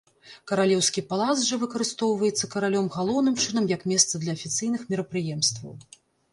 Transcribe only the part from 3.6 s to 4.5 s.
як месца для